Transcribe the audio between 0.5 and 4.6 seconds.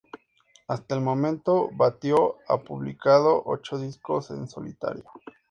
Hasta el momento Batio ha publicado ocho discos en